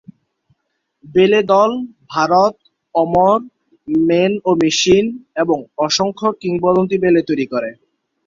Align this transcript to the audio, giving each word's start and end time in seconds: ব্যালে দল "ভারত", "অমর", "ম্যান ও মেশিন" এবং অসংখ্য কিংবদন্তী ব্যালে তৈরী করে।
ব্যালে 1.05 1.39
দল 1.51 1.71
"ভারত", 2.09 2.53
"অমর", 2.95 3.37
"ম্যান 3.87 4.33
ও 4.45 4.59
মেশিন" 4.61 5.05
এবং 5.35 5.57
অসংখ্য 5.77 6.27
কিংবদন্তী 6.41 6.97
ব্যালে 6.99 7.21
তৈরী 7.27 7.45
করে। 7.53 7.69